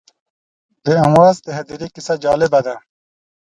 [0.85, 2.75] د امواس د هدیرې کیسه جالبه ده.